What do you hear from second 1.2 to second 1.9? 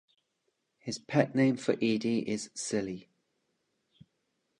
name for